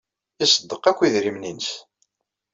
Iṣeddeq 0.43 0.83
akk 0.89 0.99
idrimen-nnes. 1.01 1.69